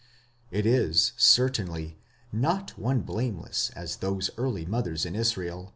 It 0.49 0.65
is, 0.65 1.11
certainly, 1.15 1.99
not 2.31 2.71
one 2.75 3.01
blameless 3.01 3.69
as 3.75 3.97
those 3.97 4.31
early 4.35 4.65
mothers 4.65 5.05
in 5.05 5.15
Israel 5.15 5.69